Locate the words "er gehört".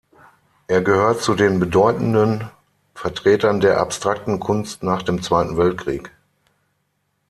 0.65-1.21